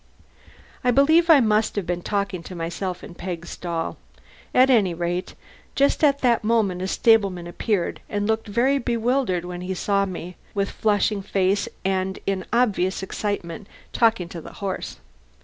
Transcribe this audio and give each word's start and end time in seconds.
I 0.83 0.89
believe 0.89 1.29
I 1.29 1.41
must 1.41 1.75
have 1.75 1.85
been 1.85 2.01
talking 2.01 2.41
to 2.41 2.55
myself 2.55 3.03
in 3.03 3.13
Peg's 3.13 3.51
stall 3.51 3.97
at 4.51 4.71
any 4.71 4.95
rate, 4.95 5.35
just 5.75 6.03
at 6.03 6.21
this 6.21 6.43
moment 6.43 6.81
the 6.81 6.87
stableman 6.87 7.45
appeared 7.45 8.01
and 8.09 8.25
looked 8.25 8.47
very 8.47 8.79
bewildered 8.79 9.45
when 9.45 9.61
he 9.61 9.75
saw 9.75 10.07
me, 10.07 10.37
with 10.55 10.71
flushed 10.71 11.13
face 11.25 11.67
and 11.85 12.17
in 12.25 12.45
obvious 12.51 13.03
excitement, 13.03 13.67
talking 13.93 14.27
to 14.29 14.41
the 14.41 14.53
horse. 14.53 14.97